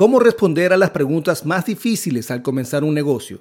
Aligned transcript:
¿Cómo 0.00 0.18
responder 0.18 0.72
a 0.72 0.78
las 0.78 0.92
preguntas 0.92 1.44
más 1.44 1.66
difíciles 1.66 2.30
al 2.30 2.40
comenzar 2.40 2.84
un 2.84 2.94
negocio? 2.94 3.40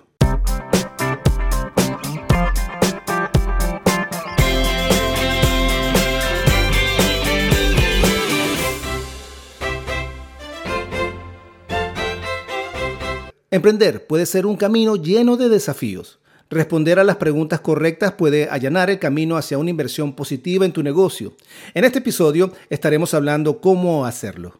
Emprender 13.49 14.05
puede 14.05 14.25
ser 14.25 14.45
un 14.45 14.57
camino 14.57 14.97
lleno 14.97 15.37
de 15.37 15.47
desafíos. 15.47 16.19
Responder 16.49 16.99
a 16.99 17.05
las 17.05 17.15
preguntas 17.15 17.61
correctas 17.61 18.11
puede 18.11 18.49
allanar 18.49 18.89
el 18.89 18.99
camino 18.99 19.37
hacia 19.37 19.57
una 19.57 19.69
inversión 19.69 20.13
positiva 20.13 20.65
en 20.65 20.73
tu 20.73 20.83
negocio. 20.83 21.37
En 21.73 21.85
este 21.85 21.99
episodio 21.99 22.51
estaremos 22.69 23.13
hablando 23.13 23.61
cómo 23.61 24.05
hacerlo. 24.05 24.59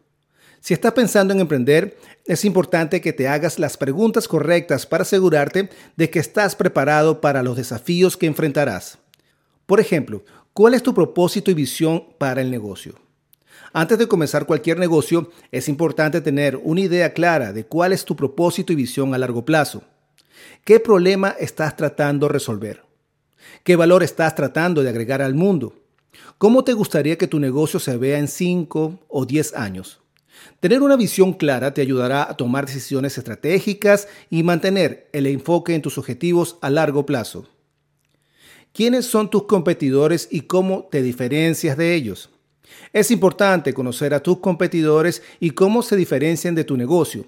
Si 0.60 0.74
estás 0.74 0.92
pensando 0.92 1.32
en 1.32 1.40
emprender, 1.40 1.96
es 2.26 2.44
importante 2.44 3.00
que 3.00 3.14
te 3.14 3.28
hagas 3.28 3.58
las 3.58 3.78
preguntas 3.78 4.28
correctas 4.28 4.84
para 4.84 5.02
asegurarte 5.02 5.70
de 5.96 6.10
que 6.10 6.18
estás 6.18 6.54
preparado 6.54 7.22
para 7.22 7.42
los 7.42 7.56
desafíos 7.56 8.18
que 8.18 8.26
enfrentarás. 8.26 8.98
Por 9.64 9.80
ejemplo, 9.80 10.22
¿cuál 10.52 10.74
es 10.74 10.82
tu 10.82 10.92
propósito 10.92 11.50
y 11.50 11.54
visión 11.54 12.04
para 12.18 12.42
el 12.42 12.50
negocio? 12.50 13.00
Antes 13.72 13.98
de 13.98 14.08
comenzar 14.08 14.44
cualquier 14.44 14.78
negocio, 14.78 15.30
es 15.50 15.68
importante 15.68 16.20
tener 16.20 16.60
una 16.62 16.80
idea 16.82 17.14
clara 17.14 17.52
de 17.54 17.64
cuál 17.64 17.92
es 17.92 18.04
tu 18.04 18.14
propósito 18.14 18.72
y 18.72 18.76
visión 18.76 19.14
a 19.14 19.18
largo 19.18 19.44
plazo. 19.44 19.82
¿Qué 20.64 20.78
problema 20.78 21.34
estás 21.38 21.76
tratando 21.76 22.26
de 22.26 22.34
resolver? 22.34 22.82
¿Qué 23.64 23.76
valor 23.76 24.02
estás 24.02 24.34
tratando 24.34 24.82
de 24.82 24.90
agregar 24.90 25.22
al 25.22 25.34
mundo? 25.34 25.74
¿Cómo 26.36 26.64
te 26.64 26.74
gustaría 26.74 27.16
que 27.16 27.28
tu 27.28 27.38
negocio 27.38 27.80
se 27.80 27.96
vea 27.96 28.18
en 28.18 28.28
5 28.28 28.98
o 29.08 29.24
10 29.24 29.54
años? 29.54 30.00
Tener 30.60 30.82
una 30.82 30.96
visión 30.96 31.32
clara 31.32 31.74
te 31.74 31.80
ayudará 31.80 32.28
a 32.28 32.36
tomar 32.36 32.66
decisiones 32.66 33.16
estratégicas 33.18 34.08
y 34.28 34.42
mantener 34.42 35.08
el 35.12 35.26
enfoque 35.26 35.74
en 35.74 35.82
tus 35.82 35.98
objetivos 35.98 36.58
a 36.60 36.70
largo 36.70 37.06
plazo. 37.06 37.48
¿Quiénes 38.72 39.06
son 39.06 39.30
tus 39.30 39.44
competidores 39.44 40.28
y 40.30 40.42
cómo 40.42 40.88
te 40.90 41.02
diferencias 41.02 41.76
de 41.76 41.94
ellos? 41.94 42.30
Es 42.92 43.10
importante 43.10 43.74
conocer 43.74 44.14
a 44.14 44.22
tus 44.22 44.38
competidores 44.38 45.22
y 45.40 45.50
cómo 45.50 45.82
se 45.82 45.96
diferencian 45.96 46.54
de 46.54 46.64
tu 46.64 46.76
negocio. 46.76 47.24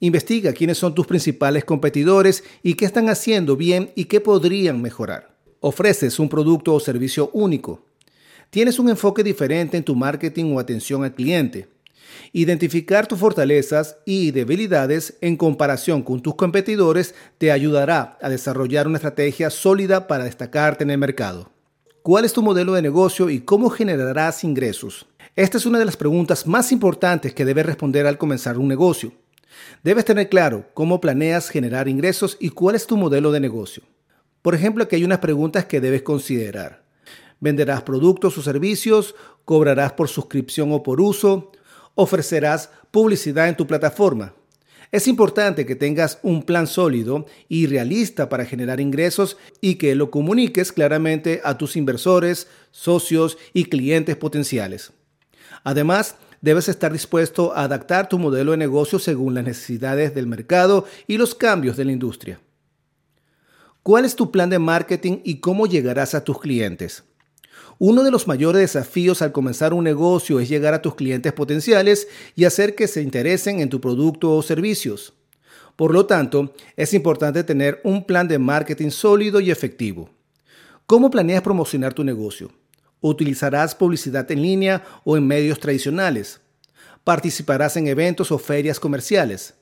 Investiga 0.00 0.52
quiénes 0.52 0.78
son 0.78 0.94
tus 0.94 1.06
principales 1.06 1.64
competidores 1.64 2.44
y 2.62 2.74
qué 2.74 2.84
están 2.84 3.08
haciendo 3.08 3.56
bien 3.56 3.90
y 3.96 4.04
qué 4.04 4.20
podrían 4.20 4.80
mejorar. 4.80 5.36
Ofreces 5.60 6.18
un 6.18 6.28
producto 6.28 6.72
o 6.72 6.80
servicio 6.80 7.30
único. 7.32 7.84
Tienes 8.50 8.78
un 8.78 8.88
enfoque 8.88 9.22
diferente 9.22 9.76
en 9.76 9.84
tu 9.84 9.94
marketing 9.94 10.54
o 10.54 10.60
atención 10.60 11.04
al 11.04 11.14
cliente. 11.14 11.68
Identificar 12.32 13.06
tus 13.06 13.18
fortalezas 13.18 13.96
y 14.04 14.30
debilidades 14.30 15.16
en 15.20 15.36
comparación 15.36 16.02
con 16.02 16.20
tus 16.20 16.34
competidores 16.34 17.14
te 17.38 17.52
ayudará 17.52 18.18
a 18.20 18.28
desarrollar 18.28 18.86
una 18.86 18.98
estrategia 18.98 19.50
sólida 19.50 20.06
para 20.06 20.24
destacarte 20.24 20.84
en 20.84 20.90
el 20.90 20.98
mercado. 20.98 21.50
¿Cuál 22.02 22.24
es 22.24 22.32
tu 22.32 22.42
modelo 22.42 22.72
de 22.72 22.82
negocio 22.82 23.28
y 23.28 23.40
cómo 23.40 23.70
generarás 23.70 24.44
ingresos? 24.44 25.06
Esta 25.36 25.58
es 25.58 25.66
una 25.66 25.78
de 25.78 25.84
las 25.84 25.96
preguntas 25.96 26.46
más 26.46 26.72
importantes 26.72 27.34
que 27.34 27.44
debes 27.44 27.66
responder 27.66 28.06
al 28.06 28.18
comenzar 28.18 28.58
un 28.58 28.68
negocio. 28.68 29.12
Debes 29.82 30.04
tener 30.04 30.28
claro 30.28 30.66
cómo 30.74 31.00
planeas 31.00 31.48
generar 31.48 31.88
ingresos 31.88 32.36
y 32.40 32.50
cuál 32.50 32.76
es 32.76 32.86
tu 32.86 32.96
modelo 32.96 33.30
de 33.32 33.40
negocio. 33.40 33.82
Por 34.42 34.54
ejemplo, 34.54 34.84
aquí 34.84 34.96
hay 34.96 35.04
unas 35.04 35.18
preguntas 35.18 35.66
que 35.66 35.80
debes 35.80 36.02
considerar. 36.02 36.82
¿Venderás 37.40 37.82
productos 37.82 38.36
o 38.38 38.42
servicios? 38.42 39.14
¿Cobrarás 39.44 39.92
por 39.92 40.08
suscripción 40.08 40.72
o 40.72 40.82
por 40.82 41.00
uso? 41.00 41.52
Ofrecerás 41.98 42.70
publicidad 42.92 43.48
en 43.48 43.56
tu 43.56 43.66
plataforma. 43.66 44.32
Es 44.92 45.08
importante 45.08 45.66
que 45.66 45.74
tengas 45.74 46.20
un 46.22 46.44
plan 46.44 46.68
sólido 46.68 47.26
y 47.48 47.66
realista 47.66 48.28
para 48.28 48.44
generar 48.44 48.80
ingresos 48.80 49.36
y 49.60 49.74
que 49.74 49.96
lo 49.96 50.08
comuniques 50.12 50.70
claramente 50.70 51.40
a 51.42 51.58
tus 51.58 51.76
inversores, 51.76 52.46
socios 52.70 53.36
y 53.52 53.64
clientes 53.64 54.14
potenciales. 54.14 54.92
Además, 55.64 56.14
debes 56.40 56.68
estar 56.68 56.92
dispuesto 56.92 57.52
a 57.52 57.64
adaptar 57.64 58.08
tu 58.08 58.16
modelo 58.20 58.52
de 58.52 58.58
negocio 58.58 59.00
según 59.00 59.34
las 59.34 59.44
necesidades 59.44 60.14
del 60.14 60.28
mercado 60.28 60.86
y 61.08 61.18
los 61.18 61.34
cambios 61.34 61.76
de 61.76 61.84
la 61.84 61.92
industria. 61.92 62.40
¿Cuál 63.82 64.04
es 64.04 64.14
tu 64.14 64.30
plan 64.30 64.50
de 64.50 64.60
marketing 64.60 65.18
y 65.24 65.40
cómo 65.40 65.66
llegarás 65.66 66.14
a 66.14 66.22
tus 66.22 66.38
clientes? 66.38 67.02
Uno 67.78 68.02
de 68.02 68.10
los 68.10 68.26
mayores 68.26 68.60
desafíos 68.60 69.22
al 69.22 69.32
comenzar 69.32 69.72
un 69.72 69.84
negocio 69.84 70.40
es 70.40 70.48
llegar 70.48 70.74
a 70.74 70.82
tus 70.82 70.94
clientes 70.94 71.32
potenciales 71.32 72.08
y 72.34 72.44
hacer 72.44 72.74
que 72.74 72.88
se 72.88 73.02
interesen 73.02 73.60
en 73.60 73.68
tu 73.68 73.80
producto 73.80 74.34
o 74.34 74.42
servicios. 74.42 75.14
Por 75.76 75.92
lo 75.92 76.06
tanto, 76.06 76.54
es 76.76 76.92
importante 76.92 77.44
tener 77.44 77.80
un 77.84 78.04
plan 78.04 78.26
de 78.26 78.38
marketing 78.38 78.90
sólido 78.90 79.38
y 79.38 79.52
efectivo. 79.52 80.10
¿Cómo 80.86 81.10
planeas 81.10 81.42
promocionar 81.42 81.94
tu 81.94 82.02
negocio? 82.02 82.50
¿Utilizarás 83.00 83.76
publicidad 83.76 84.28
en 84.32 84.42
línea 84.42 84.84
o 85.04 85.16
en 85.16 85.26
medios 85.26 85.60
tradicionales? 85.60 86.40
¿Participarás 87.04 87.76
en 87.76 87.86
eventos 87.86 88.32
o 88.32 88.38
ferias 88.38 88.80
comerciales? 88.80 89.54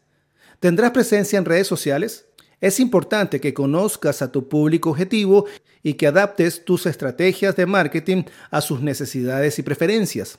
¿Tendrás 0.58 0.92
presencia 0.92 1.38
en 1.38 1.44
redes 1.44 1.66
sociales? 1.66 2.24
Es 2.60 2.80
importante 2.80 3.38
que 3.38 3.52
conozcas 3.52 4.22
a 4.22 4.32
tu 4.32 4.48
público 4.48 4.90
objetivo 4.90 5.44
y 5.82 5.94
que 5.94 6.06
adaptes 6.06 6.64
tus 6.64 6.86
estrategias 6.86 7.54
de 7.54 7.66
marketing 7.66 8.24
a 8.50 8.62
sus 8.62 8.80
necesidades 8.80 9.58
y 9.58 9.62
preferencias. 9.62 10.38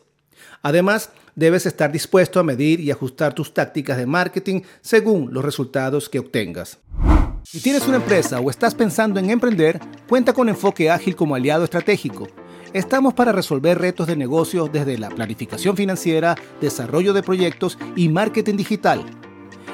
Además, 0.64 1.12
debes 1.36 1.68
estar 1.68 1.92
dispuesto 1.92 2.40
a 2.40 2.44
medir 2.44 2.80
y 2.80 2.90
ajustar 2.90 3.34
tus 3.34 3.54
tácticas 3.54 3.98
de 3.98 4.08
marketing 4.08 4.62
según 4.82 5.32
los 5.32 5.46
resultados 5.46 6.10
que 6.10 6.20
obtengas. 6.20 6.80
Si 7.44 7.62
tienes 7.62 7.88
una 7.88 7.98
empresa 7.98 8.40
o 8.40 8.50
estás 8.50 8.74
pensando 8.74 9.20
en 9.20 9.30
emprender, 9.30 9.80
cuenta 10.10 10.34
con 10.34 10.50
Enfoque 10.50 10.90
Ágil 10.90 11.16
como 11.16 11.36
aliado 11.36 11.64
estratégico. 11.64 12.28
Estamos 12.74 13.14
para 13.14 13.32
resolver 13.32 13.78
retos 13.78 14.08
de 14.08 14.16
negocio 14.16 14.68
desde 14.68 14.98
la 14.98 15.10
planificación 15.10 15.78
financiera, 15.78 16.36
desarrollo 16.60 17.14
de 17.14 17.24
proyectos 17.24 17.78
y 17.96 18.10
marketing 18.10 18.58
digital. 18.58 19.06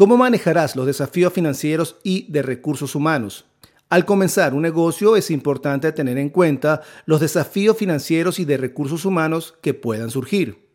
¿Cómo 0.00 0.16
manejarás 0.16 0.76
los 0.76 0.86
desafíos 0.86 1.30
financieros 1.30 1.96
y 2.02 2.24
de 2.32 2.40
recursos 2.40 2.94
humanos? 2.94 3.44
Al 3.90 4.06
comenzar 4.06 4.54
un 4.54 4.62
negocio 4.62 5.14
es 5.14 5.30
importante 5.30 5.92
tener 5.92 6.16
en 6.16 6.30
cuenta 6.30 6.80
los 7.04 7.20
desafíos 7.20 7.76
financieros 7.76 8.38
y 8.38 8.46
de 8.46 8.56
recursos 8.56 9.04
humanos 9.04 9.58
que 9.60 9.74
puedan 9.74 10.10
surgir. 10.10 10.70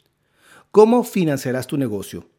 ¿Cómo 0.69 1.03
financiarás 1.03 1.66
tu 1.66 1.75
negocio? 1.75 2.30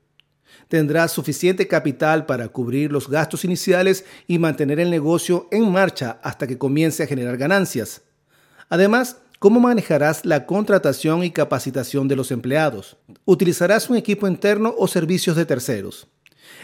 ¿Tendrás 0.69 1.11
suficiente 1.11 1.67
capital 1.67 2.25
para 2.25 2.47
cubrir 2.47 2.93
los 2.93 3.11
gastos 3.11 3.45
iniciales 3.45 4.05
y 4.29 4.39
mantener 4.39 4.79
el 4.79 4.89
negocio 4.89 5.49
en 5.51 5.69
marcha 5.73 6.21
hasta 6.23 6.47
que 6.47 6.57
comience 6.57 7.03
a 7.03 7.09
generar 7.09 7.37
ganancias? 7.37 8.03
Además, 8.69 9.17
¿Cómo 9.39 9.61
manejarás 9.61 10.25
la 10.25 10.47
contratación 10.47 11.23
y 11.23 11.31
capacitación 11.31 12.09
de 12.09 12.17
los 12.17 12.31
empleados? 12.31 12.97
¿Utilizarás 13.27 13.91
un 13.91 13.97
equipo 13.97 14.27
interno 14.27 14.75
o 14.79 14.89
servicios 14.89 15.37
de 15.37 15.44
terceros? 15.44 16.09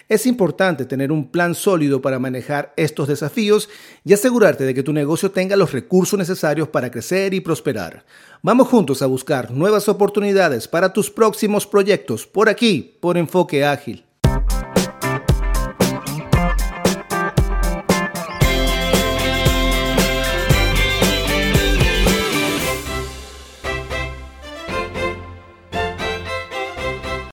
Es 0.09 0.27
importante 0.27 0.85
tener 0.85 1.11
un 1.13 1.31
plan 1.31 1.55
sólido 1.55 2.03
para 2.03 2.19
manejar 2.19 2.73
estos 2.77 3.09
desafíos 3.09 3.69
y 4.05 4.13
asegurarte 4.13 4.65
de 4.65 4.75
que 4.75 4.83
tu 4.83 4.93
negocio 4.93 5.31
tenga 5.31 5.57
los 5.57 5.73
recursos 5.73 6.19
necesarios 6.19 6.69
para 6.69 6.91
crecer 6.91 7.35
y 7.35 7.41
prosperar. 7.41 8.05
Vamos 8.43 8.69
juntos 8.69 9.03
a 9.03 9.07
buscar 9.07 9.51
nuevas 9.51 9.89
oportunidades 9.89 10.69
para 10.69 10.93
tus 10.93 11.11
próximos 11.11 11.67
proyectos 11.67 12.27
por 12.27 12.49
aquí, 12.49 12.99
por 13.01 13.17
Enfoque 13.17 13.65
Ágil. 13.65 14.05